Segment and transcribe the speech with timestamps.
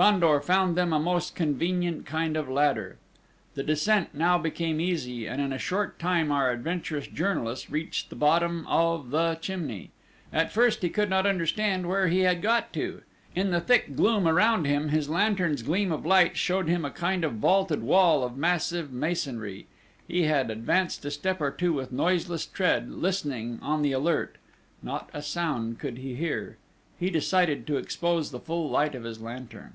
[0.00, 2.96] Fandor found them a most convenient kind of ladder.
[3.54, 8.16] The descent now became easy, and in a short time our adventurous journalist reached the
[8.16, 9.90] bottom of the chimney.
[10.32, 13.02] At first he could not understand where he had got to.
[13.34, 17.22] In the thick gloom around him his lantern's gleam of light showed him a kind
[17.22, 19.66] of vaulted wall of massive masonry.
[20.08, 24.36] He advanced a step or two with noiseless tread, listening, on the alert.
[24.82, 26.56] Not a sound could he hear:
[26.98, 29.74] he decided to expose the full light of his lantern.